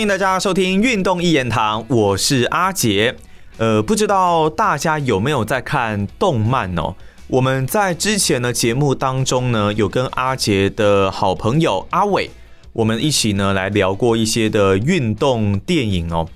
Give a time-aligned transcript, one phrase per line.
[0.00, 3.14] 欢迎大家收听《运动一言堂》，我是阿杰。
[3.58, 6.94] 呃，不知道大家有没有在看动漫哦？
[7.26, 12.30] 我们在之前的节目当中呢，有跟阿杰的好朋友阿伟，
[12.72, 16.26] 我们一起呢来聊过一些的运动电影哦。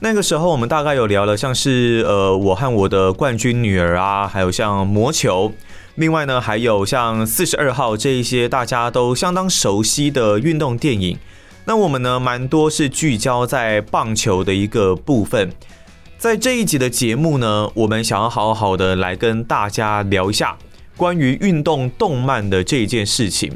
[0.00, 5.50] 那个时候我们大概有聊了，像是呃，我和我的冠军女儿啊，还有像魔球，
[5.94, 11.18] 另外呢还有像四十二号这一些大家都相当熟悉的运动电影。
[11.66, 15.50] 那我们呢，蛮多是聚焦在棒球的一个部分。
[16.18, 20.58] 在这一集的节目呢，我们想要好好的来跟大家聊一下
[20.94, 23.50] 关于运动动漫的这一件事情。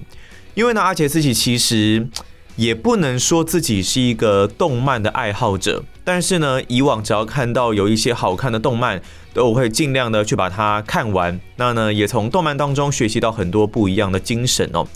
[0.54, 2.08] 因为呢，阿杰自己其实
[2.56, 9.02] 也不能说自己是一个动漫的爱好者，但是呢，以往只要看到有一些好看的动漫，
[9.34, 11.38] 都会尽量的去把它看完。
[11.56, 14.88] 那呢，也从动漫当中学习到很多不一样的精神哦。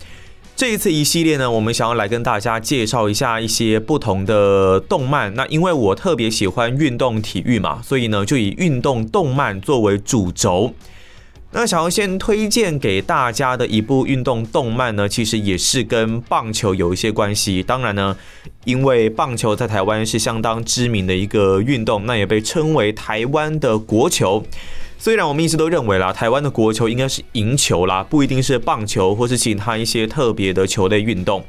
[0.63, 5.35] 这一次一系列呢，我们想要来跟大家介绍一下一些不同的动漫。
[5.35, 10.73] 那因为我特别喜欢运动体育嘛，所以呢就以运动动漫作为主轴。
[11.51, 17.61] 那想要先推荐给大家的一部运动动漫呢，其实也是跟棒球有一些关系。
[17.61, 18.17] 当然呢，
[18.63, 24.45] 因为棒球在台湾是相当知名的一个运动，那也被称为台湾的国球。
[25.03, 31.45] 虽然我们一直都认为啦，台湾的国球应该是赢球啦，不一定是棒球或是其他一些特别的球类运动。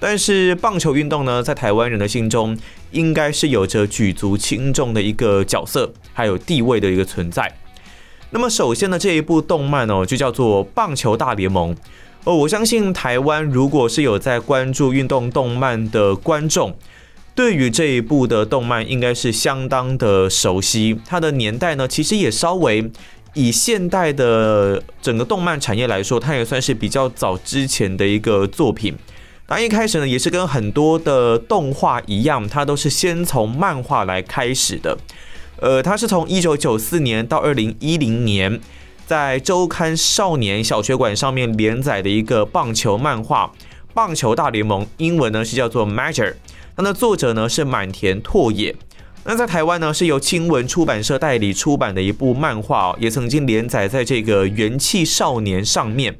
[0.00, 2.58] 但是棒球运动呢，在台湾人的心中，
[2.90, 7.56] 应该是有着举足轻重的一个角色，还有地位的一个存在。
[8.30, 11.72] 那么首先呢，这一部动漫哦，就叫做《棒球大联盟》
[12.24, 12.34] 哦。
[12.34, 16.76] 我相信台湾如果是有在关注运动动漫的观众。
[17.38, 20.98] 对于这一部的动漫，应该是相当的熟悉。
[21.06, 22.90] 它的年代呢，其实也稍微
[23.32, 28.92] 以现代的整个动漫产业来说，它也算是比较早之前的一个作品。
[29.46, 34.98] 那一开始呢，也是跟很多的动画一样，它都是先从漫画来开始的。
[35.60, 38.60] 呃，它是从一九九四年到二零一零年，
[39.06, 43.46] 在周刊少年小学馆上面连载的一个棒球漫画
[43.94, 46.34] 《棒球大联盟》，英文呢是叫做 Major。
[46.80, 48.74] 那作者呢是满田拓也，
[49.24, 56.16] 那在台湾呢是由青文出版社代理出版的一部漫画，也曾经连载在这个元气少年上面。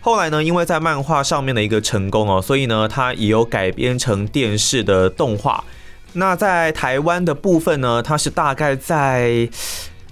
[0.00, 5.64] 后来呢，因为在漫画上面的一个成功哦，所以呢，它也有改编成电视的动画。
[6.12, 9.48] 那在台湾的部分呢，它是大概在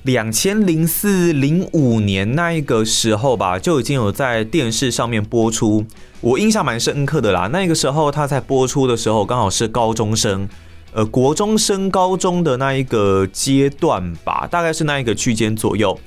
[0.07, 5.85] 两千零四零五年那一个时候吧，就已经有在电视上面播出。
[6.21, 10.49] 我印象蛮深刻的啦，那个时候他在播出的时候，刚好是高中生，
[10.93, 15.99] 呃，国中升高中的那一个阶段吧，大概是那一个区间左右。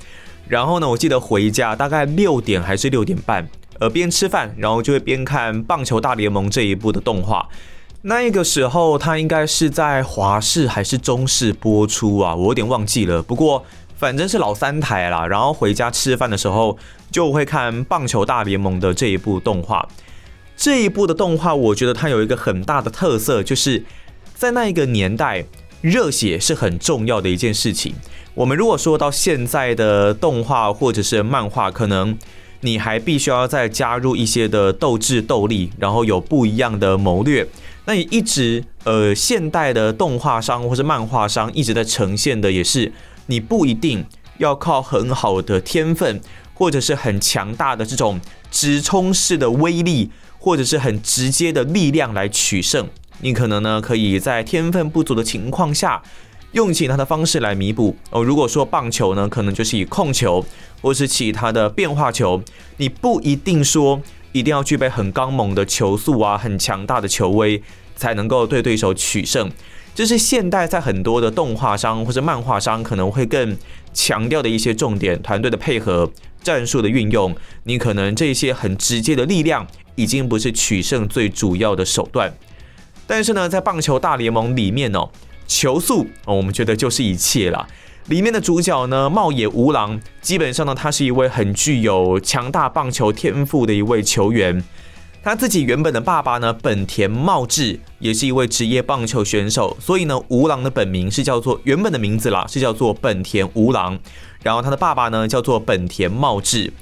[0.48, 3.46] 然后呢，我记得回家大概六点还是六点半，
[3.80, 7.46] 呃，边吃饭，然后就会边看《棒球大联盟》这一部的动画。
[8.04, 12.34] 那一个时候，他应该是在华视还是中视播出啊？
[12.34, 13.22] 我有点忘记了。
[13.22, 13.62] 不过
[14.00, 15.28] 反正是老三台啦。
[15.28, 16.76] 然后回家吃饭的时候。
[17.12, 19.90] 就会看《棒球大联盟》的这一部动画。
[20.56, 23.84] 这一部的动画，我觉得它有一个很大的特色，就是
[24.36, 25.44] 在那一个年代，
[25.82, 27.96] 热血是很重要的一件事情。
[28.36, 32.16] 我们如果说到现在的动画或者是漫画，可能
[32.62, 37.48] 你还必须要再加入一些的斗智斗力，然后有不一样的谋略。
[37.86, 42.92] 那你一直呃，现代的动画商或是漫画商一直在呈现的，也是
[43.30, 44.06] 你不一定
[44.40, 46.20] 要靠很好的天分。
[46.60, 48.20] 或者是很强大的这种
[48.52, 52.86] 直冲式的威力，或者是很直接的力量来取胜，
[53.22, 56.04] 你可能呢可以在天分不足的情况下，
[56.52, 58.22] 用其他的方式来弥补哦。
[58.22, 60.46] 如果说棒球呢，可能就是以控球，
[60.82, 62.44] 或是其他的变化球，
[62.76, 64.02] 你不一定说
[64.34, 67.64] 一定要具备很刚猛的球速啊，很强大的球威，
[67.96, 69.50] 才能够对对手取胜。
[70.00, 73.58] 这是现代在很多的动画商或者漫画商可能会更
[73.94, 76.10] 强调的一些重点，团队的配合。
[76.42, 82.34] 战术的运用，你可能这些很直接的力量已经不是取胜最主要的手段。
[83.06, 85.10] 但是呢，在棒球大联盟里面哦，
[85.46, 87.68] 球速哦，我们觉得就是一切了。
[88.06, 94.64] 里面的主角呢，茂野无郎，基本上呢，他是一位很具有强大棒球天赋的一位球员。
[95.30, 99.78] 他自己原本的爸爸呢，本田茂志，也是一位职业棒球选手。
[99.80, 104.00] 所以呢，吴郎的本名是叫做原本的名字啦，是叫做本田吴郎。
[104.42, 106.74] 然后他的爸爸呢叫做本田茂志，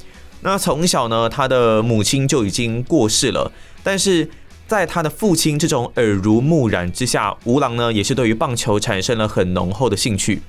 [0.44, 3.52] 那从小呢他的母亲就已经过世了，
[3.84, 4.30] 但是
[4.66, 10.42] 在他的父亲这种耳濡目染之下，吴郎呢也是对于棒球产生了很浓厚的兴趣。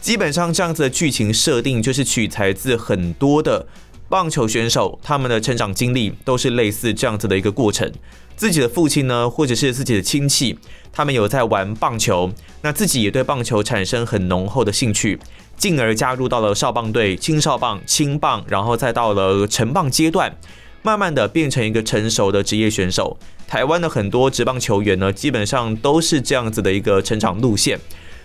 [0.00, 3.64] 基本上这样子的剧情设定就是取材自很多的
[4.08, 7.90] 棒球选手他们的成长经历都是类似这样子的一个过程。
[8.36, 10.58] 自己的父亲呢，或者是自己的亲戚，
[10.92, 12.30] 他们有在玩棒球，
[12.62, 15.18] 那自己也对棒球产生很浓厚的兴趣，
[15.56, 20.36] 进而加入到了少棒队、青少棒、青棒，然后再到了成棒阶段，
[20.82, 23.16] 慢慢的变成一个成熟的职业选手。
[23.46, 27.78] 台湾的很多职棒球员呢，基本上都是这样子的一个成长路线。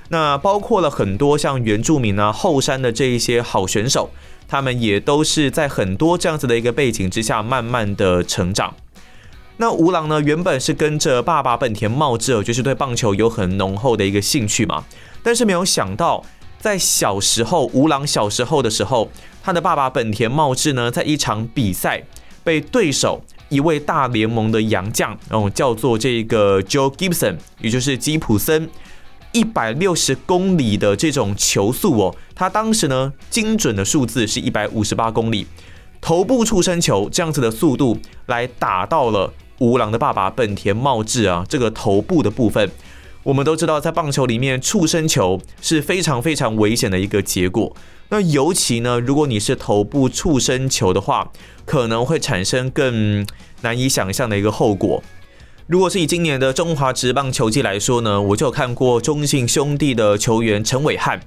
[0.09, 4.09] 那包括了很多像原住民啊、后山的这一些好选手，
[4.49, 8.73] 他们也都是在很多这样子的一个背景之下，慢慢的成长。
[9.57, 14.83] 那吴郎呢，原本是跟着爸爸本田茂志，就是对棒球有很浓厚的一个兴趣嘛。
[15.21, 16.23] 但是没有想到，
[16.59, 19.11] 在小时候，吴郎小时候的时候，
[19.43, 22.01] 他的爸爸本田茂志呢，在一场比赛
[22.43, 28.69] 被对手一位大联盟的洋将，哦，叫做这个 Joe Gibson，也就是吉普森，
[29.31, 35.45] 一百六十公里的这种球速哦，他当时呢，精准的数字是一百五十八公里，
[36.01, 39.33] 头部触身球这样子的速度来打到了。
[39.59, 42.71] 吴郎的爸爸本田茂志啊，这个头部的部分，
[43.23, 47.75] 我们都知道，在棒球里面，触身球是非常非常危险的一个结果。
[48.07, 51.29] 那尤其呢，如果你是头部触身球的话，
[51.65, 53.27] 可能会产生更
[53.61, 55.03] 难以想象的一个后果。
[55.69, 61.21] 如果是以今年的中华职棒球季来说呢，我就有看过中信兄弟的球员陈伟汉，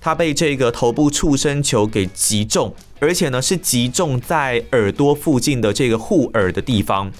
[0.00, 7.10] 他被这个头部触身球给击中，而且呢是击中在耳朵附近的这个护耳的地方。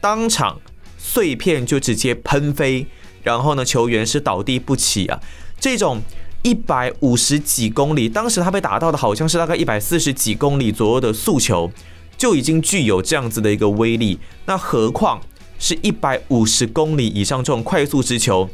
[0.00, 0.58] 当场
[0.96, 2.86] 碎片就直接喷飞，
[3.22, 5.20] 然后呢，球员是倒地不起啊。
[5.60, 6.00] 这种
[6.40, 11.70] 一百五十几公里，当时他被打到的好像是大概一百四十几公里左右的速球，
[12.16, 14.18] 就已经具有这样子的一个威力。
[14.46, 15.20] 那何况
[15.64, 18.46] 是一百五十公里以上这种快速之球，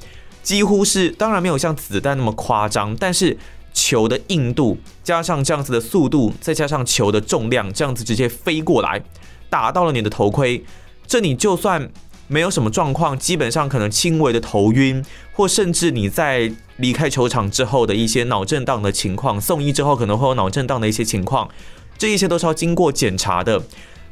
[0.45, 3.37] 几乎是当然没有像子弹那么夸张，但是
[3.75, 9.03] 球的硬度加上这样子的速度，再加上球的重量，这样子直接飞过来，
[9.49, 10.65] 打到了你的头盔。
[11.05, 11.91] 这你就算
[12.29, 21.51] 没有什么状况，基本上可能轻微的头晕，或甚至你在离开球场之后的一些脑震荡的情况，送医之后可能会有脑震荡的一些情况，
[21.99, 23.61] 这一些都是要经过检查的。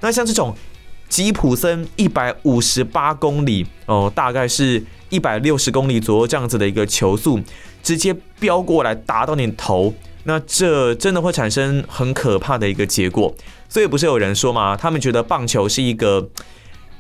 [0.01, 0.57] 那像这种
[1.09, 7.41] 吉普森一百五十八公里哦，大概是一百六十公里左右这样子的一个球速，
[7.83, 9.93] 直接飙过来打到你头，
[10.25, 13.35] 那这真的会产生很可怕的一个结果。
[13.69, 14.77] 所以不是有人说嘛？
[14.77, 16.29] 他们觉得棒球是一个。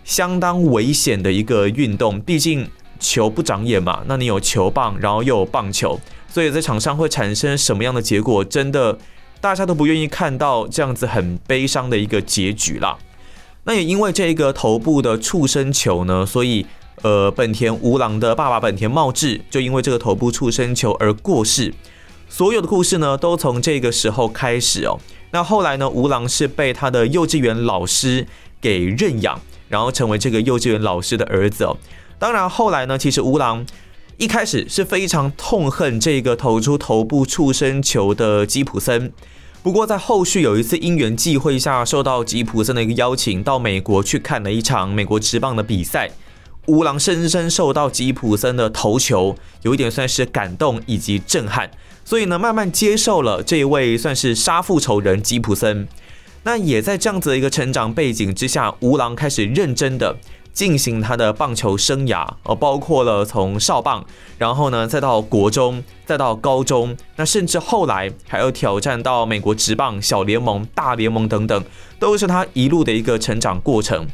[0.04, 2.66] 相当危险的一个运动，毕竟
[2.98, 4.02] 球不长眼嘛。
[4.06, 6.00] 那你有球棒，然后又有棒球，
[6.32, 8.42] 所以在场上会产生什么样的结果？
[8.42, 8.98] 真的
[9.38, 12.96] 大家都不愿意看到这样子很悲伤的一个结局啦。
[13.68, 16.64] 那也因为这个头部的触身球呢，所以
[17.02, 21.74] 呃，本田吴郎的爸爸本田茂志就因为这个头部触身球而过世。
[22.30, 24.98] 所有的故事呢，都从这个时候开始哦。
[25.32, 28.26] 那后来呢，吴郎是被他的幼稚园老师
[28.58, 29.38] 给认养。
[29.68, 31.76] 然后成为这个幼稚园老师的儿子哦。
[32.18, 33.66] 当然后来呢，其实吴郎
[34.16, 39.12] 一开始是非常痛恨这个投出头部触身球的吉普森。
[39.62, 46.10] 不过在后续有一次因缘际会下，受到吉普森的一个邀请，到美国去看了一场美国职棒的比赛。
[46.66, 51.70] 吴郎深深受到吉普森的投球有一点算是感动以及震撼，
[52.04, 55.88] 所以呢，慢慢接受了这一位算是杀父仇人吉普森。
[56.44, 60.16] 那也在这样子的一个成长背景之下，吴郎开始认真的
[60.58, 64.04] 进行他的棒球生涯，哦，包括了从少棒，
[64.38, 71.64] 然后呢，再到国中，再到高中，那甚至后来还有挑战到美国职棒、小联盟、大联盟等等，
[72.00, 74.04] 都是他一路的一个成长过程。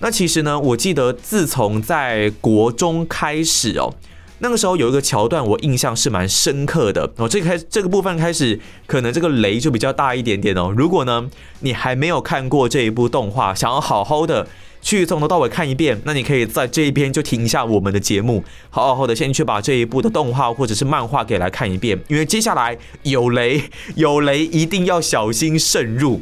[0.00, 3.94] 那其实呢，我记得自从在国中开始哦。
[4.40, 7.26] 那个时候有一个桥段，我印象是蛮深刻的哦。
[7.26, 10.70] 这开这个部分开始，可能这个雷就比较大一点点哦。
[10.76, 11.30] 如果呢
[11.60, 14.46] 你还没有看过这一部动画，想要好好的
[14.84, 23.62] 去从头到尾看一遍，那你可以在这一边就停一下我们的节目，好好的先去把这一部的动画或者是漫画给来看一遍，因为接下来有雷，
[23.96, 26.20] 有雷一定要小心慎入。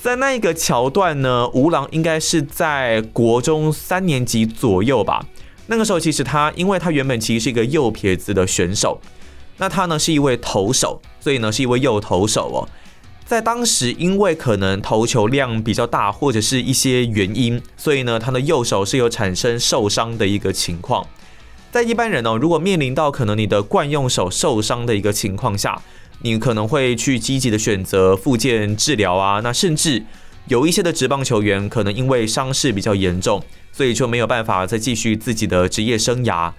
[0.00, 5.24] 在那一个桥段呢，吴郎应该是在国中三年级左右吧。
[5.68, 9.00] 那个时候，其实他，因为他原本其实是一个右撇子的选手，
[9.58, 12.68] 那他呢是一位投手，所以呢是一位右投手哦。
[13.28, 21.06] 在当时，因为可能投球量比较大，或者是一些原因，所以呢他的右手是有产生受伤的一个情况。
[21.70, 25.78] 在一般人哦，如果面临到可能你的惯用手受伤的一个情况下，
[26.22, 30.02] 你可能会去积极的选择复健治疗啊，那甚至
[30.46, 33.42] 有一些的职棒球员可能因为伤势比较严重。
[33.70, 36.50] 所以就没有办法再继续自己的职业生涯。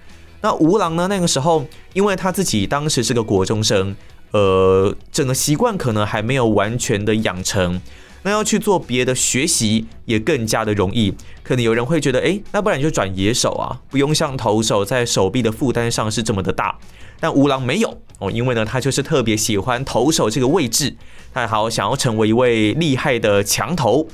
[0.42, 1.08] 那吴郎呢？
[1.10, 3.94] 那个时候，因为他自己当时是个国中生，
[4.32, 7.82] 呃，整个习惯可能还没有完全的养成。
[8.22, 11.14] 那要去做别的学习也更加的容易。
[11.42, 16.78] 可能有人会觉得，诶，那不然你就转野手啊，不用像投手在手臂的负担上是这么的大。
[17.22, 20.98] 但吴郎没有哦，因为呢，他就是特别喜欢投手这个位置，
[21.34, 24.08] 他好想要成为一位厉害的强投。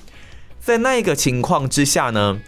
[0.59, 2.39] 在那个情况之下呢，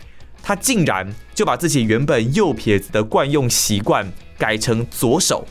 [0.44, 5.48] 他竟然就把自己原本右撇子的惯用习惯改成左手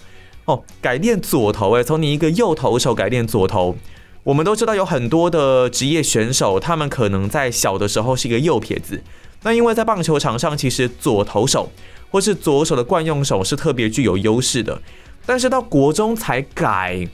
[0.46, 3.76] 哦，改练左投诶，从你一个右投手改练左投。
[4.22, 9.00] 我们都知道有很多的职业选手，他们可能在小的时候是一个右撇子，
[9.42, 11.70] 那因为在棒球场上，其实左投手
[12.10, 14.82] 或是左手的惯用手是特别具有优势的，
[15.24, 17.08] 但是到国中才改，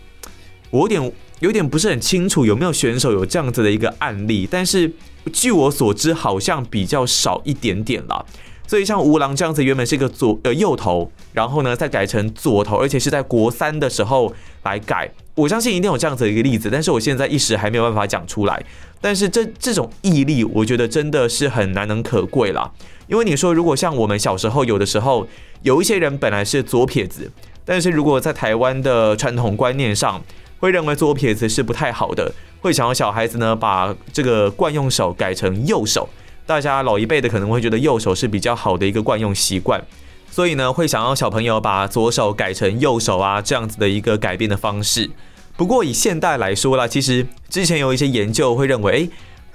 [0.70, 4.90] 我有点有点不是很清楚有没有选手有这样子的一个案例，但是
[5.32, 8.24] 据我所知，好像比较少一点点了。
[8.72, 15.06] 所以像吴郎这样子，原本是一个左呃右投，然后呢再改成左投，而且是在国三的时候来改。
[15.34, 18.64] 我相信一定有这样子的一个例子，但是我现在一时还没有办法讲出来。
[18.98, 22.72] 但是这这种毅力，我觉得真的是很难能可贵啦。
[23.08, 25.28] 因为你说，如果像我们小时候有的时候，
[25.60, 27.30] 有一些人本来是左撇子，
[27.66, 30.18] 但是如果在台湾的传统观念上，
[30.60, 36.08] 会认为左撇子是不太好的，会想要小孩子呢把这个惯用手改成右手。
[36.46, 39.82] 大家老一辈的可能会觉得右手是比较好的一个惯用习惯。
[40.30, 45.10] 所以呢，会想要小朋友把左手改成右手啊，这样子的一个改变的方式。
[45.58, 49.10] 不过以现代来说啦，其实之前有一些研究会认为，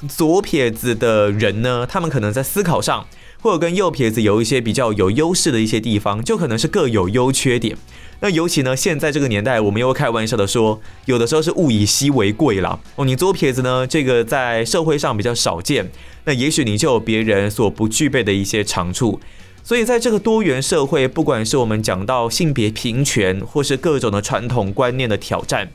[0.07, 3.07] 左撇子的人呢，他们可能在思考上，
[3.41, 7.75] 或者跟右撇子有一些比较有优势的一些地方，就可能是各有优缺点。
[8.19, 12.79] 那尤其呢，现在这个年代，我们又开玩笑的说，有的时候是物以稀为贵啦。
[12.95, 15.89] 哦，你左撇子呢，这个在社会上比较少见，
[16.25, 19.19] 那也许你就有别人所不具备的一些长处。
[19.63, 25.69] 所以，在这个多元社会，不管是我们讲到性别平权，或是各种的传统观念的挑战，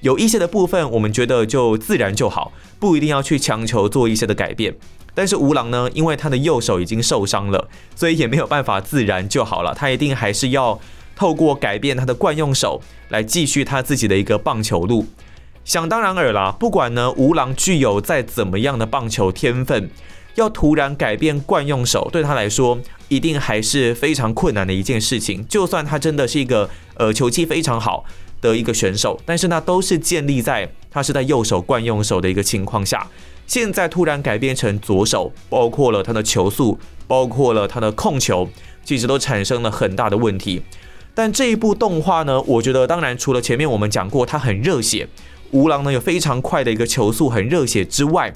[0.00, 4.74] 有一些的部分，我们觉得就自然就好，不一定要去强求做一些的改变。
[5.14, 10.78] 但是吴郎呢，因为他的右手已经受伤了，所以也没有办法自然就好了，他一定还是要
[11.16, 15.06] 透过改变他的惯用手来继续他自己的一个棒球路。
[15.64, 19.90] 想当然尔啦，不管呢吴郎具有再怎么样的棒球天分。
[20.36, 25.42] 要突然改变惯用手，对他来说一定还是非常困难的一件事情。
[25.48, 28.04] 就算他真的是一个呃球技非常好
[28.42, 33.06] 的一个选手，但是那都是建立在他是在右手惯用手的一个情况下。
[33.46, 38.46] 现在突然改变成左手，包括了他的球速，包括了他的控球，
[38.84, 40.60] 其实都产生了很大的问题。
[41.16, 45.08] 但这一部动画呢，我觉得当然除了前面我们讲过他很热血，
[45.50, 48.30] 吴郎呢有非常快的一个球速，很热血之外，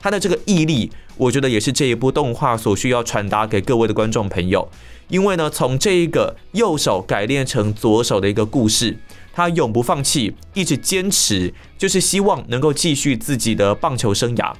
[0.00, 0.90] 他的这个毅力。
[1.16, 4.68] 我觉得也是这一部动画所需要传达给各位的观众朋友，
[5.06, 8.96] 因为呢，从这一个右手改练成左手的一个故事，
[9.32, 14.52] 他永不放弃，一直坚持，就是希望能够继续自己的棒球生涯。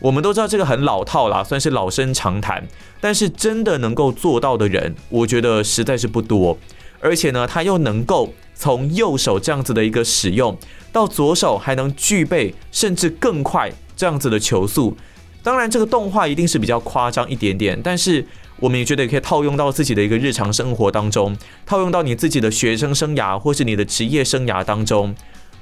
[0.00, 2.62] 我们都知道这个很老套啦，算是老生常谈，
[3.00, 6.58] 但是真的能够做到的人，我觉得实在是不多。
[7.02, 10.56] 而且呢，他又能够从右手这样子的一个使用，
[10.92, 14.96] 到左手还能具备甚至更快这样子的球速。
[15.42, 18.24] 当然，这个动画一定是比较夸张一点点，但是
[18.60, 25.12] 我们也觉得可以套用到自己的一个日常生活当中，套用到你自己的学生生涯或是你的职业生涯当中，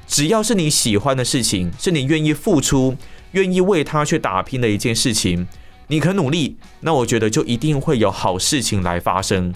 [0.06, 2.94] 只要是你喜欢的事情，是你愿意付出、
[3.32, 5.48] 愿意为他去打拼的一件事情，
[5.86, 9.54] 你肯努力，那我觉得就一定会有好事情来发生。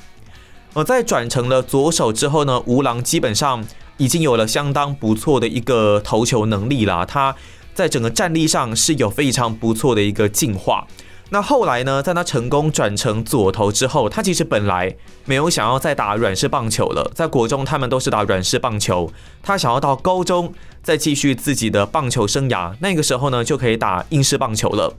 [0.75, 3.65] 而在转成了左手之后呢，吴郎基本上
[3.97, 7.35] 已经有了相当不错的一个投球能力了，他。
[7.75, 10.87] 在整个战力上是有非常不错的一个进化。
[11.31, 17.11] 那后来呢，在他成功转成左投之后，他其实本来没有想要再打软式棒球了。
[17.17, 19.13] 在国中，他们都是打软式棒球。
[19.43, 20.55] 他想要到高中
[20.85, 24.95] 再继续自己的棒球生涯，那个时候呢，就可以打硬式棒球了。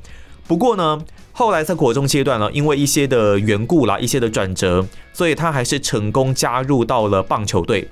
[0.46, 1.00] 不过呢，
[1.38, 7.90] 后来在国中阶段呢，因为一些的缘故啦，一些的转折，所以他还是成功加入到了棒球队。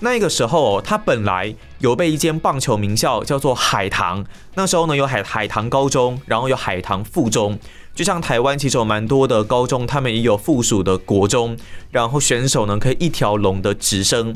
[0.00, 4.24] 那个时候，他本来有被一间棒球名校叫做海棠。
[4.54, 7.58] 那时候呢，有海海棠高中，然后有海棠附中。
[7.94, 11.54] 就像台湾其实有蛮多的高中，他们也有附属的国中，
[11.90, 14.34] 然后选手呢可以一条龙的直升。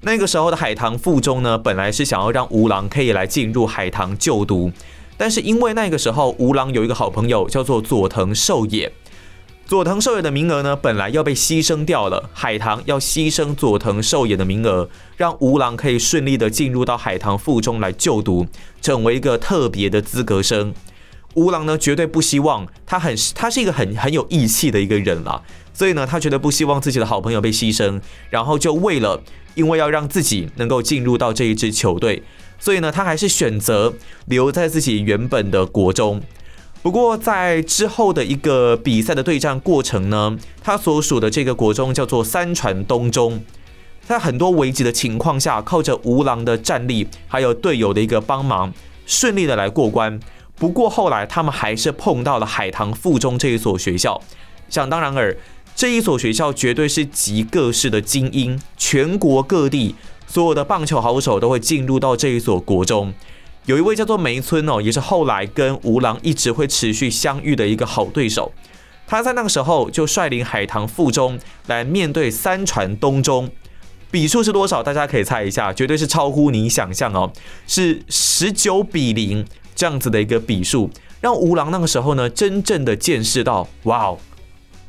[0.00, 4.72] 那个时候的海棠附中呢，本来是想要让吴郎可以来进入海棠就读，
[5.22, 8.92] 但是因为那个时候吴郎有一个好朋友叫做佐藤寿也。
[9.64, 12.28] 佐藤寿也的名额呢，本来要被牺牲掉了。
[12.32, 18.48] 海棠要牺牲佐藤寿也的名额，让吴郎可以顺利的进入到海棠附中来就读，
[18.80, 20.74] 成为一个特别的资格生。
[21.34, 25.40] 吴郎呢，绝对不希望他很，他是一个很很有义气的一个人啦，
[25.72, 29.22] 所以呢，他绝对不希望自己的好朋友被牺牲，然后就为了，
[29.54, 32.24] 因为要让自己能够进入到这一支球队，
[32.62, 33.92] 所以呢，他还是选择
[34.26, 36.22] 留在自己原本的国中。
[36.80, 43.42] 不过在之后的一个比赛的对战过程呢，他所属的这个国中叫做三传东中，
[44.06, 48.72] 在很多危急的情况下，靠着吴郎的战力，还有队友的一个帮忙，
[49.06, 50.20] 顺利的来过关。
[50.54, 54.22] 不过后来他们还是碰到了海棠附中这一所学校，
[54.68, 55.36] 想当然尔，
[55.74, 59.96] 这一所学校绝对是集各式的精英，全国各地
[60.32, 63.12] 所有的棒球好手都会进入到这一所国中。
[63.66, 68.50] 有一位叫做梅村哦，也是后来跟吴郎一直会持续相遇的一个好对手。
[69.06, 73.50] 他在那个时候就率领海棠附中来面对三传东中，
[74.10, 74.82] 比数是多少？
[74.82, 77.30] 大家可以猜一下，绝对是超乎你想象哦，
[77.66, 80.88] 是十九比零这样子的一个比数，
[81.20, 84.18] 让吴郎那个时候呢，真正的见识到，哇哦，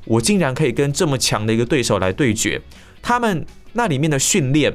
[0.06, 2.62] 我竟然可以跟这么强的一个对手来对决，
[3.02, 4.74] 他们那里面的训练。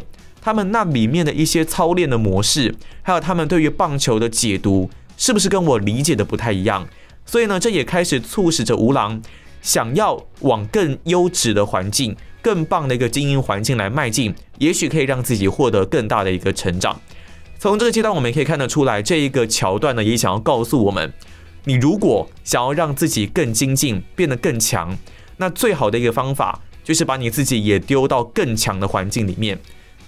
[0.48, 4.88] 他们那里面的一些操练的模式，还有他们对于棒球的解读，
[5.18, 6.88] 是不是跟我理解的不太一样？
[7.26, 9.20] 所以呢，这也开始促使着吴郎
[9.60, 16.98] 想要往更优质的环境、更棒的一个经营环境来迈进，也许可以让自己获得更大的一个成长。
[17.58, 21.12] 从这个阶段，我们可以看得出来，这一个桥段呢，也想要告诉我们：
[21.64, 24.96] 你如果想要让自己更精进、变得更强，
[25.36, 29.58] 那最好的一个方法就是把你自己也丢到更强的环境里面。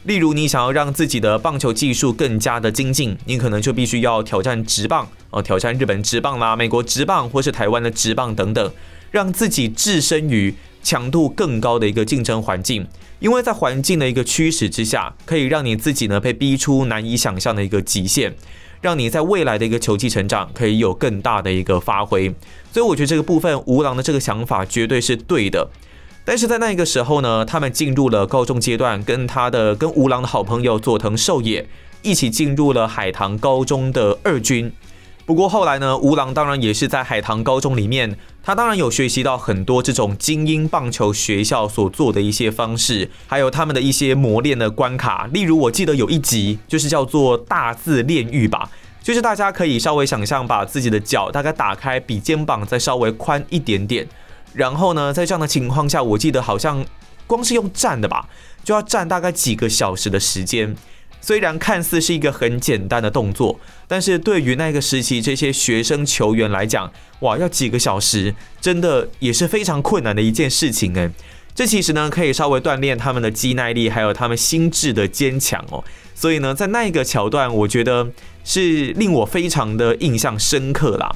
[0.04, 8.72] 例如，你想要让自己的棒球技术更加的精进，你可能就必须要挑战直棒哦，挑战日本直棒啦、美国直棒或是台湾的直棒等等，
[9.10, 12.86] 让自己置身于强度更高的一个竞争环境。
[13.18, 18.34] 因为在环境的一个驱使之下，可以让你自己呢被逼出难以想象的一个极限，
[18.80, 22.34] 让你在未来的一个球技成长可以有更大的一个发挥。
[22.72, 25.68] 所以，我觉得这个部分吴郎的这个想法绝对是对的。
[26.24, 31.66] 但是在那个时候呢，他们进入了高中阶段，跟他的跟吴郎的好朋友佐藤寿也
[32.02, 34.72] 一起进入了海棠高中的二军。
[35.26, 45.28] 不过后来呢，吴郎当然也是在海棠高中里面，他当然有学习到很多这种精英棒球学校所做的一些方式，还有他们的一些磨练的关卡。
[45.32, 48.68] 例如，我记得有一集就是叫做大字炼狱吧，
[49.02, 54.06] 就是大家可以稍微想象，把自己的脚大概打开，比肩膀再稍微宽一点点。
[54.52, 56.84] 然后呢，在这样的情况下，我记得好像
[57.26, 58.28] 光是用站的吧，
[58.64, 60.76] 就要站大概几个小时的时间。
[61.22, 71.10] 虽然看似是一个很简单的动作，但是对于那个时期这些学生球员来讲，哇，要几个小时，真的也是非常困难的一件事情诶。
[71.54, 75.84] 这其实呢，可以稍微锻炼他们的肌耐力，还有他们心智的坚强哦。
[76.14, 78.08] 所以呢，在那一个桥段，我觉得
[78.42, 81.14] 是令我非常的印象深刻啦。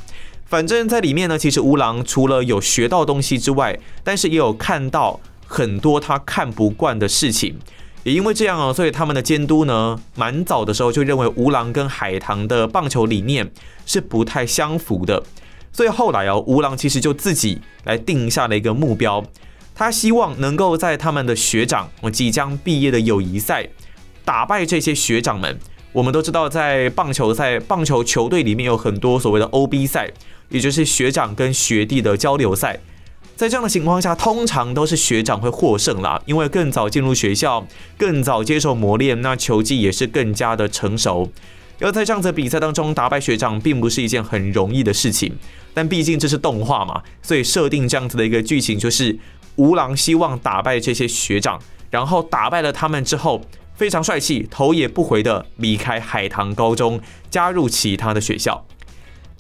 [0.55, 7.59] 反正，在里面呢，其实吴郎除了有学到东西之外，但是也有看到很多他看不惯的事情。
[8.05, 13.51] 也因为这样哦，所以他们的监督呢，蛮早的时候就认为吴郎跟海棠的棒球理念
[13.85, 15.21] 是不太相符的。
[15.73, 19.25] 所以后来哦，吴郎其实就自己来定下了一个目标，
[19.75, 23.69] 他希望能够在他们的学长我即将毕业的友谊赛
[24.25, 25.59] 打败这些学长们。
[25.93, 30.11] 我们都知道，在棒球赛、棒球球队里面有很多所谓的 OB 赛，
[30.48, 32.78] 也就是学长跟学弟的交流赛。
[33.37, 37.66] 在这样的情况下，通常都是学长会获胜啦，因为更早进入学校，
[37.98, 41.33] 更早接受磨练，那球技也是更加的成熟。
[41.80, 45.37] 要在这样子比赛当中打败学长，并不是一件很容易的事情。
[45.74, 49.18] 但毕竟这是动画嘛，所以设定这样子的一个剧情，就是
[49.57, 53.40] 吴郎希望打败这些学长，然后打败了他们之后。
[53.76, 58.64] 非常帅气，头也不回的离开海棠高中，加入其他的学校。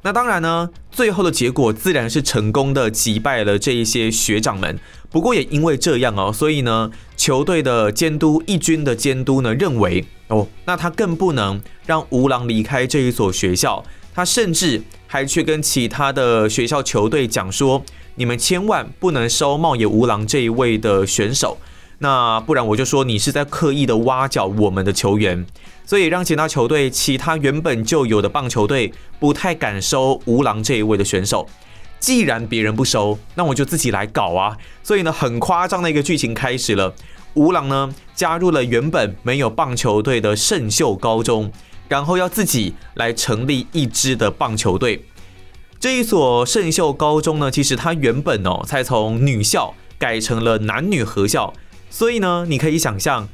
[0.06, 4.78] 那当然呢，最后的结果自然是成功的击败了这一些学长们。
[5.10, 13.82] 不过也因为这样哦，所以呢，球队的监督一军的监督呢认为哦，那他更不能让吴郎离开这一所学校。
[14.14, 17.82] 他甚至还去跟其他的学校球队讲说，
[18.16, 21.56] 你们千万不能收茂野吴郎这一位的选手。
[22.04, 25.46] 那不然我就说你是在刻意的挖角我们的球员，
[25.86, 31.48] 所以让其他球队、其他原本就有的棒球队不太敢收吴郎这一位的选手。
[31.98, 34.58] 既然别人不收，那我就自己来搞啊！
[34.82, 36.94] 所以呢，很夸张的一个剧情开始了。
[37.32, 41.50] 吴郎呢加入了原本没有棒球队的圣秀高中，
[41.88, 45.06] 然后要自己来成立一支的棒球队。
[45.80, 51.54] 这一所圣秀高中呢，其实它原本哦才从女校改成了男女合校。
[51.94, 53.28] 所以呢，你可以想象，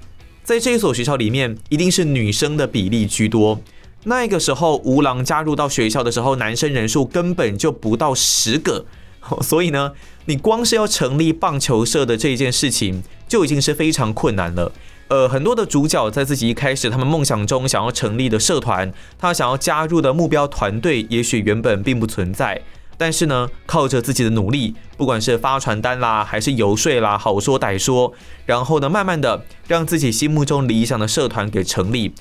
[0.44, 3.58] 在这一所学校里面，一定是女生的比例居多。
[4.04, 8.84] 那个时候，吴郎加入到学校的时候，男生人数根本就不到十个。
[9.40, 9.92] 所以呢，
[10.26, 14.70] 你光是要成立棒球社的这一件事情，就已经是非常困难了。
[15.08, 22.60] 呃，很多的主角在自己一开始他们梦想中想要成立的社团，他想要加入的目标团队，也许原本并不存在。
[23.00, 28.12] 但是呢，靠着自己的努力，不管是发传单啦，还是游说啦，好说歹说，
[28.44, 32.12] 然后呢，慢慢的让自己心目中理想的社团给成立。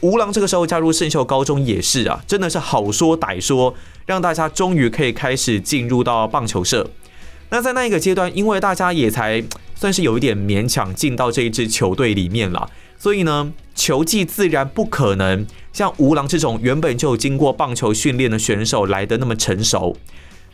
[0.00, 3.74] 吴郎这个时候加入圣秀高中也是啊，真的是好说歹说，
[4.06, 6.88] 让大家终于可以开始进入到棒球社。
[7.50, 9.42] 那在那一个阶段，因为大家也才
[9.74, 19.96] 算是有一点勉强进到这一支球队里面了，所以呢，球技自然不可能像吴郎这种原本就经过棒球训练的选手来的那么成熟。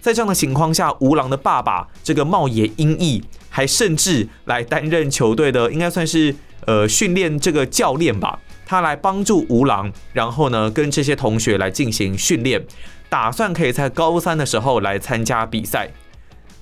[0.04, 6.36] 在这样的情况下，吴郎的爸爸这个茂野英义还甚至来担任球队的，应该算是
[6.66, 8.38] 呃训练这个教练吧。
[8.66, 12.62] 他来帮助吴郎，然后呢跟这些同学来进行训练，
[13.08, 15.90] 打算可以在高三的时候来参加比赛。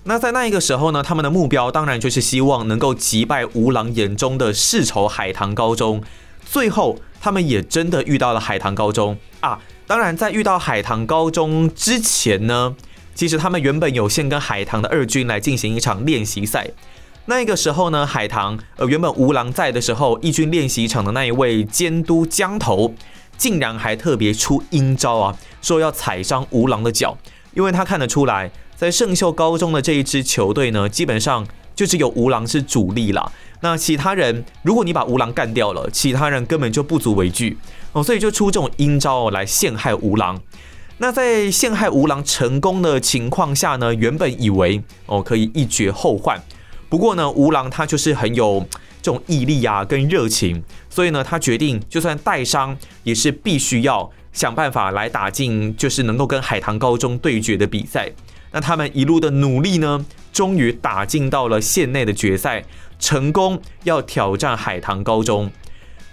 [0.04, 6.00] 那在那一个时候呢，他们的目标当然就是希望能够击败吴郎眼中的世仇海棠高中。
[6.44, 9.58] 最后，他们也真的遇到了海棠高中啊。
[9.88, 12.76] 当然，在遇到海棠高中之前呢。
[13.14, 16.70] 其实他们原本有先跟海棠的二军来进行一场练习赛，
[17.26, 22.94] 那个时候呢，海棠呃原本吴郎在的时候，一军练习场的那一位监督江头，
[23.36, 27.16] 竟然还特别出阴招啊，说要踩伤吴郎的脚，
[27.54, 37.56] 因为他看得出来，在圣秀高中的这一支球队呢，基本上就只有吴郎是主力了，那其他人如果你把吴郎干掉了，其他人根本就不足为惧。
[37.92, 40.40] 哦，所以就出这种阴招来陷害吴郎。
[41.02, 46.40] 那在陷害吴郎成功的情况下呢，原本以为哦可以一绝后患，
[46.88, 48.64] 不过呢，吴郎他就是很有
[49.02, 58.08] 这种毅力啊跟热情，所以呢，他决定就算带伤也是必须要想办法来打进，就是能够跟海棠高中对决的比赛。
[58.52, 62.62] 那他们一路的努力呢，终于打进到了县内的决赛，
[63.00, 65.50] 成功要挑战海棠高中。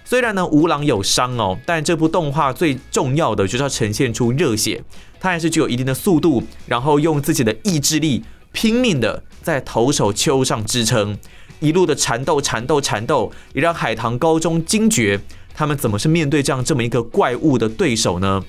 [0.10, 4.84] 虽然呢，吴郎有伤哦，但这部动画最重要的就是要呈现出热血，
[5.20, 11.16] 他还是具有一定的速度，然后用自己的意志力拼命的在投手丘上支撑，
[11.60, 15.20] 一路的缠斗、缠斗、缠斗，也让海棠高中惊觉
[15.54, 18.44] 他们怎么是面对这样这么一个怪物的对手呢？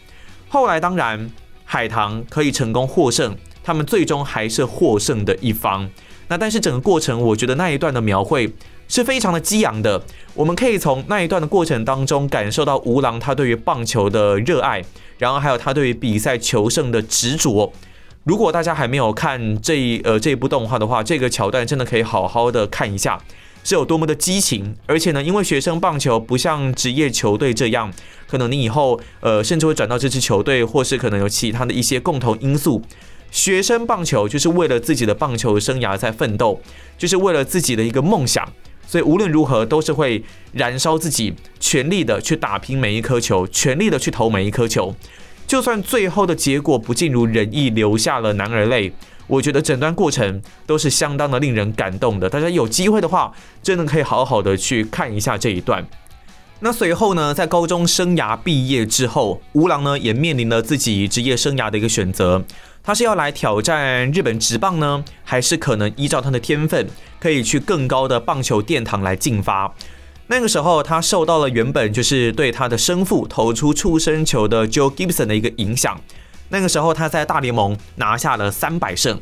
[0.48, 1.30] 后来当然，
[1.66, 5.86] 海棠可以成功获胜，他们最终还是获胜的一方。
[6.28, 8.50] 那但是整个过程，我觉得那一段的描绘。
[8.90, 10.02] 是非常的激昂的，
[10.34, 14.84] 我们可以从那一段的过程当中感受到吴郎他对于棒球的热爱，
[15.16, 17.72] 然后还有他对于比赛求胜的执着。
[18.24, 23.16] 如果大家还没有看这一呃这一部动画的话，这个桥段真的可以好好的看一下，
[23.62, 24.74] 是有多么的激情。
[24.86, 27.92] 而且呢，因为学生棒球不像职业球队这样，
[28.26, 32.82] 可能你以后呃甚至会转到这支球队，或是可能有其他的一些共同因素。
[33.30, 36.60] 学生棒球就是为了自己的棒球生涯在奋斗，
[36.98, 38.44] 就是为了自己的一个梦想。
[38.90, 40.20] 所以无论如何都是会
[40.52, 44.92] 燃烧自己，全力的去打拼每一颗球，全力的去投每一颗球。
[45.46, 48.92] 就算最后的结果不尽如人意，留下了男儿泪，
[49.28, 52.28] 我觉得整段过程都是相当的令人感动的。
[52.28, 55.86] 大家有机会的话，真的可以好好的去看一下这一段。
[56.62, 62.44] 那随后呢，在高中生涯毕业之后，吴郎呢也面临了自己职业生涯的一个选择。
[62.82, 66.86] 他是要来挑战日本职棒呢，还是可能依照他的天分，
[67.18, 69.72] 可以去更高的棒球殿堂来进发？
[70.26, 75.98] 那个时候，他受到了原本就是对他的生父投出出生球的 Joe Gibson 的一个影响。
[76.50, 79.18] 那个时候，他在大联盟拿下了三百胜。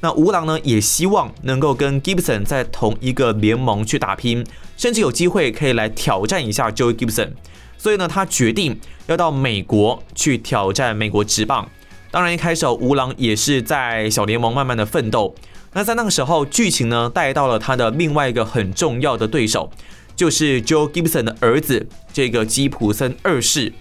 [0.00, 4.44] 那吴郎呢，也希望能够跟 Gibson 在同一个联盟去打拼，
[4.76, 7.32] 甚至有机会可以来挑战一下 Joe Gibson。
[7.76, 11.68] 所以呢，他决定要到美国去挑战美国职棒。
[12.10, 15.34] 当然，一开始吴郎也是在小联盟慢慢的奋斗。
[15.72, 19.70] 那在那个时候，剧情呢带到了他的另外一个很重要的对手，
[20.16, 23.72] 就是 Joe Gibson 的儿子，这个基普森二世。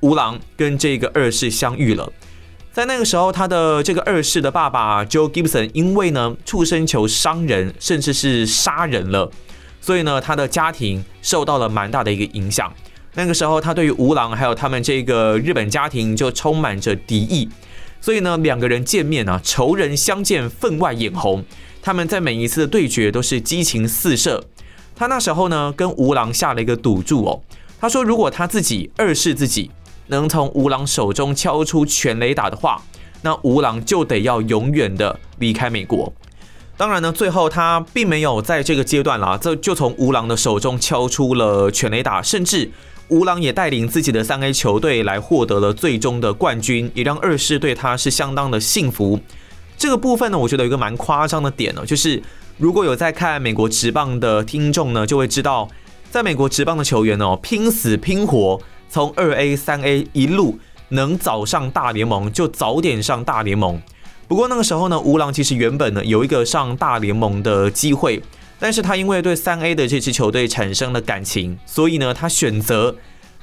[0.00, 2.12] 吴郎跟这个二世相遇了。
[2.78, 9.28] 在那个时候，他的这个二世的爸爸 Joe Gibson 因为呢畜生球伤人，甚至是杀人了，
[9.80, 12.72] 所以呢他的家庭受到了蛮大的一个影响。
[13.14, 17.48] 那个时候，他对于吴郎还有他们这个日本家庭就充满着敌意。
[18.00, 21.44] 所以呢，两个人见面啊，仇人相见，分外眼红。
[21.82, 24.44] 他们在每一次的对决都是激情四射。
[24.94, 27.42] 他那时候呢，跟吴郎下了一个赌注哦。
[27.80, 29.68] 他说，如果他自己二世自己
[30.08, 32.82] 能从吴郎手中敲出全雷打的话，
[33.22, 36.12] 那吴郎就得要永远的离开美国。
[36.76, 42.70] 当然呢，最后他并没有在这个阶段啦，这就从吴郎的手中敲出了全雷打，甚至。
[43.10, 49.18] 吴郎也带领自己的三 A 球队来获得了最终的冠军，也让二世对他是相当的幸福。
[49.78, 52.22] 这个部分呢，我觉得有一个蛮夸张的点呢，就是
[52.58, 55.66] 如果有在看美国职棒的听众呢，就会知道，
[56.10, 60.58] 在美国职棒的球员哦，拼死拼活从二 A、三 A 一路
[60.90, 63.80] 能早上大联盟就早点上大联盟。
[64.26, 68.22] 不过那个时候呢，吴郎其实原本呢有一个上大联盟的机会，
[68.58, 72.96] 但是他因为对三 A 的这支球队产生了感情，所以呢他选择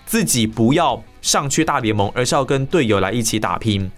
[0.05, 3.89] 自己不要上去大联盟，而是要跟队友来一起打拼。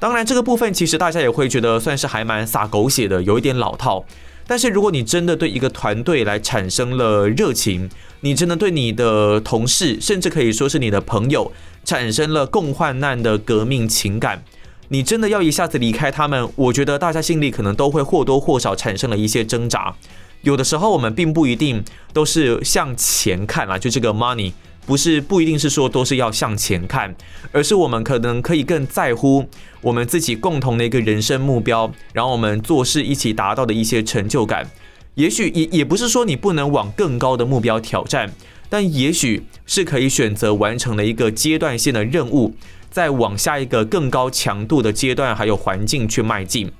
[0.00, 4.04] 当然这个部分其实大家也会觉得算是还蛮洒狗血的，有一点老套。
[4.52, 7.88] 但是如果你真的对一个团队来产生了热情，
[8.20, 11.50] 你真的对你的同事，甚至可以说是你的朋友，
[11.86, 14.44] 产生了共患难的革命情感，
[14.88, 19.94] 你真的要一下子离开他们，我觉得大家心里可能都会或多或少产生了一些挣扎。
[20.42, 24.52] 有的时候我们并不一定都是向前看啊，就这个 money。
[24.84, 27.14] 不是不一定是说都是要向前看，
[27.52, 29.46] 而是我们可能可以更在乎
[29.80, 34.68] 我们自己共同的一个人生目标，然后我们做事一起达到的一些成就感。
[35.14, 38.32] 也许也也不是说你不能往更高的目标挑战，
[38.68, 42.54] 但也许是可以选择完成了一个阶段性的任务，
[42.90, 46.70] 再往下一个更高强度的阶段还有环境去迈进。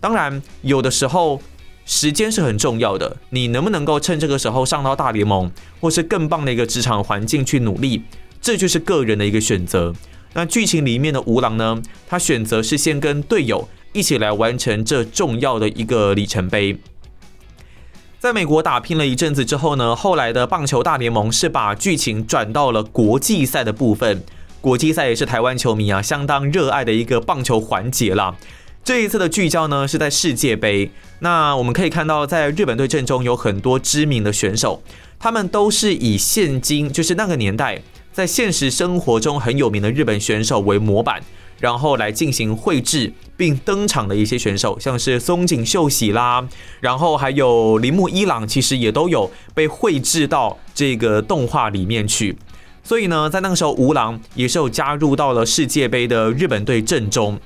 [0.00, 1.42] 当然，有的时候。
[1.88, 8.02] 时间是很重要的，你能不能够趁这个时候上到大联盟，或是更棒的一个职场环境去努力，
[8.42, 9.94] 这就是个人的一个选择。
[10.34, 16.76] 那剧情里面的吴郎呢，他选择是先跟队友一起来完成这重要的一个里程碑。
[18.18, 24.22] 在美国打拼了一阵子之后呢，后来的棒球大联盟是把剧情转到了国际赛的部分。
[24.60, 28.36] 国际赛也是台湾球迷啊相当热爱的一个棒球环节了。
[28.88, 30.90] 这一次的聚焦呢是在世界杯。
[31.18, 34.82] 那我们可以看到，在日本队阵中有很多知名的选手，
[35.18, 37.82] 他们都是以现今就是那个年代
[38.14, 41.20] 在现实生活中很有名的日本选手为模板，
[41.60, 46.48] 然后来进行绘制并登场的一些选手，像是松井秀喜啦，
[46.80, 52.34] 然后还有铃木一朗，其实也都有被绘制到这个动画里面去。
[52.82, 57.38] 所以呢，在那个时候，吴郎也是有加入到了世界杯的日本队阵中。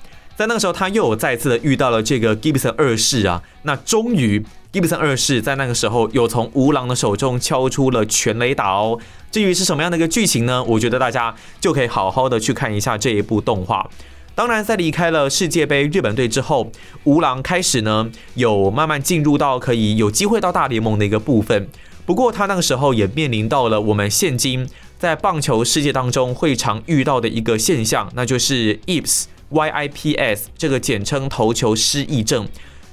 [0.43, 3.41] 在那个时候，他又再次的遇到了这个 Gibson 二世啊。
[3.63, 8.99] 那终于，Gibson 二世在那个时候有从吴郎的手中敲出了全雷打哦。
[9.31, 10.61] 至于是什么样的一个剧情呢？
[10.65, 13.89] 我觉得大家就可以好好的去看一下这一部动画。
[14.35, 16.73] 当然，在离开了世界杯日本队之后，
[17.05, 21.69] 吴郎开始呢有慢慢进入到可以有机会到大联盟的一个部分。
[22.05, 29.27] 不过，他那个时候也面临到了我们现今在棒球世界当中会常遇到的一个现象，那就是 IPS。
[29.53, 32.49] YIPS 这个简称投球失忆症，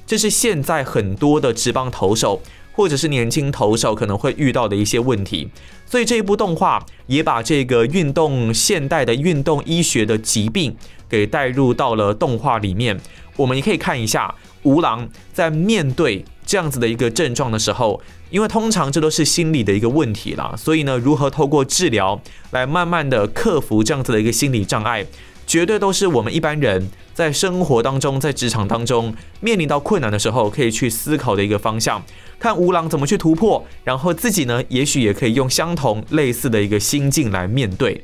[0.06, 2.42] 这是现在很多的职棒投手
[2.74, 5.50] 或者是年轻投手可能会遇到的一些问题。
[5.86, 10.76] 所以这一部动画也把这个运动现代的运动医学的疾病
[11.10, 13.00] 给带入到了动画里面。
[13.36, 25.06] 我们也可以看一下吴郎在面对这样子的一个症状的时候，因为通常这都是心理的一个问题啦，所以呢，如何透过治疗来慢慢的克服这样子的一个心理障碍。
[25.50, 32.04] 绝对都是我们一般人在生活当中、在职场当中面临到困难的时候，可以去思考的一个方向。
[32.38, 38.04] 看吴郎怎么去突破，然后自己呢，也许也可以用相同类似的一个心境来面对。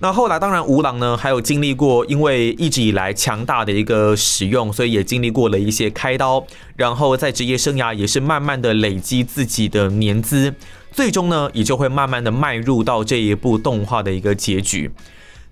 [0.00, 10.54] 那后来，当然吴郎呢，还有经历过，因为一直以来强大的一个使用，所以也经历过了一些开刀，然后在职业生涯也是慢慢的累积自己的年资，
[10.92, 14.90] 最终呢，也就会慢慢的迈入到这一部动画的一个结局。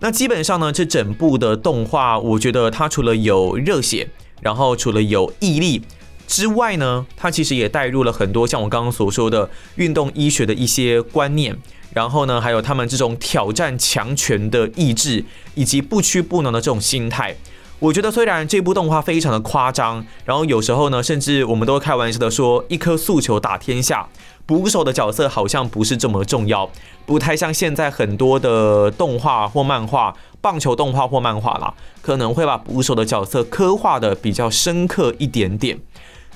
[0.01, 4.09] 那基本上呢，这整部的动画，我觉得它除了有热血，
[4.43, 5.81] 然后除了有毅力
[6.27, 11.57] 之外呢，它其实也带入了很多像我刚刚所说的运动医学的一些观念，
[11.95, 17.35] 然后呢，还有他们这种挑战强权的意志，以及不屈不挠的这种心态。
[17.79, 24.09] 我觉得虽然这部动画非常的夸张，然后有时候呢，甚至我们都开玩笑的说，一颗诉求打天下。
[24.47, 26.69] 捕手的角色好像不是这么重要，
[27.07, 35.79] 不太像现在很多的动画或漫画，棒球动画或漫画啦，可能会把捕手的角色刻画的比较深刻一点点。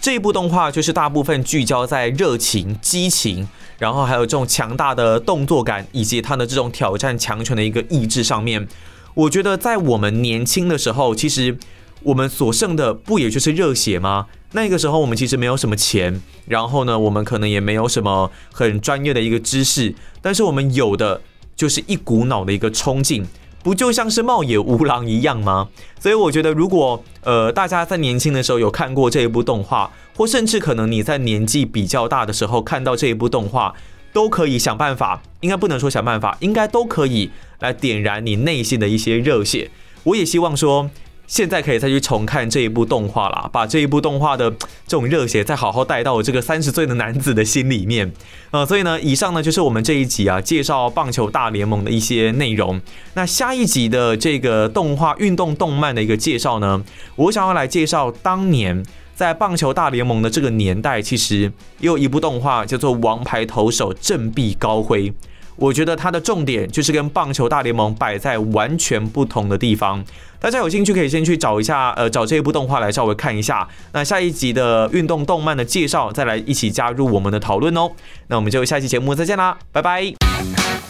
[0.01, 8.67] 这一部动画就是大部分聚焦在热情、激情，然后还有这种强大的动作感，以及他的这种挑战强权的一个意志上面。
[9.15, 11.59] 我觉得在我们年轻的时候，其实。
[12.05, 14.27] 我们所剩的不也就是热血吗？
[14.53, 21.21] 那个时候我们其实没有什么钱，然后呢，我们可能也没有什么很专业的一个知识，但是我们有的
[21.55, 23.27] 就是一股脑的一个冲劲，
[23.63, 25.69] 不就像是茂野无郎一样吗？
[26.01, 33.75] 所以我觉得，如果呃大家在年轻的时候有看过这一部动画，或甚至可能你在年纪比较大的时候看到这一部动画，
[34.15, 39.71] 都可以想办法，应该不能说想办法，应该都可以来点燃你内心的一些热血。
[40.05, 40.89] 我也希望说。
[41.29, 44.51] 现在可以再去重看这一部动画啦，把这一部动画的
[44.89, 48.11] 这种热血再好好带到我这个三十岁的男子的心里面。
[48.51, 52.81] 呃，所以呢，以上呢就是我们这一集啊介绍棒球大联盟的一些内容。
[53.13, 56.83] 那下一集的这个动画运动动漫的一个介绍呢，
[57.15, 58.83] 我想要来介绍当年
[59.15, 61.43] 在棒球大联盟的这个年代，其实
[61.81, 65.11] 也有一部动画叫做《王牌投手振臂高挥》。
[65.57, 70.05] 我觉得它的重点就是跟棒球大联盟摆在完全不同的地方。
[70.41, 73.69] 大家有兴趣可以先去找一下，呃，找这一部动画来稍微看一下。
[73.93, 77.91] 那下一集的运动动漫的介绍，再来一起加入我们的讨论哦。
[78.29, 80.88] 那我们就下期节目再见啦，拜拜。